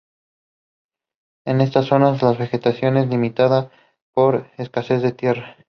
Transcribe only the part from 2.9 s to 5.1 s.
es limitada, por escasez